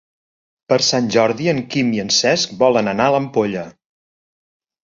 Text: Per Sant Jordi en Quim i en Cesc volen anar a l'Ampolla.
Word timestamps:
Per 0.71 0.79
Sant 0.85 1.09
Jordi 1.15 1.51
en 1.53 1.59
Quim 1.75 1.91
i 1.97 2.01
en 2.05 2.11
Cesc 2.21 2.57
volen 2.65 2.93
anar 2.95 3.09
a 3.11 3.15
l'Ampolla. 3.17 3.67